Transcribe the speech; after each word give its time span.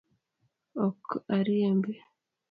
Ok 0.85 1.07
a 1.35 1.37
riembi. 1.47 1.95